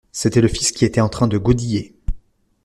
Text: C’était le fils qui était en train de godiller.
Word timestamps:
C’était 0.11 0.41
le 0.41 0.47
fils 0.47 0.71
qui 0.71 0.83
était 0.83 0.99
en 0.99 1.09
train 1.09 1.27
de 1.27 1.37
godiller. 1.37 1.95